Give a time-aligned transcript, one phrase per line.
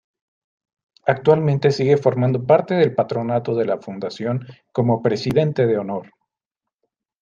[1.05, 6.09] Actualmente sigue formando parte del Patronato de la Fundación como Presidente de Honor.